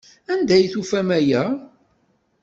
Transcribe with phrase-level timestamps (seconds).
[0.31, 1.43] Anda ay d-ufan aya?